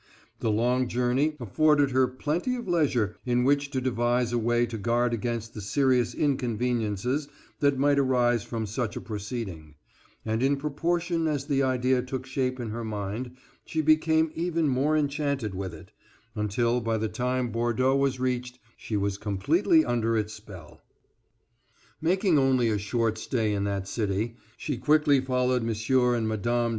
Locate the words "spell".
20.33-20.81